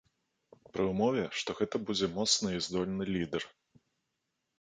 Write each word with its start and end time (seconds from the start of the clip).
Пры 0.77 0.83
ўмове 0.91 1.25
што 1.41 1.49
гэта 1.59 1.81
будзе 1.89 2.09
моцны 2.15 2.49
і 2.55 2.63
здольны 2.69 3.03
лідэр. 3.13 3.43